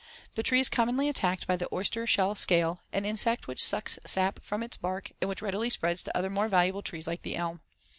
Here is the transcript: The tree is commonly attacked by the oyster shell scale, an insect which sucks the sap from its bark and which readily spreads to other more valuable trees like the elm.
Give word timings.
The 0.33 0.41
tree 0.41 0.59
is 0.59 0.67
commonly 0.67 1.07
attacked 1.09 1.45
by 1.45 1.55
the 1.57 1.69
oyster 1.71 2.07
shell 2.07 2.33
scale, 2.33 2.81
an 2.91 3.05
insect 3.05 3.47
which 3.47 3.63
sucks 3.63 3.97
the 4.01 4.07
sap 4.07 4.43
from 4.43 4.63
its 4.63 4.75
bark 4.75 5.11
and 5.21 5.29
which 5.29 5.43
readily 5.43 5.69
spreads 5.69 6.01
to 6.01 6.17
other 6.17 6.31
more 6.31 6.47
valuable 6.47 6.81
trees 6.81 7.05
like 7.05 7.21
the 7.21 7.35
elm. 7.35 7.61